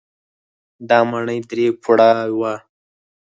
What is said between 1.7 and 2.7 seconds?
پوړه وه.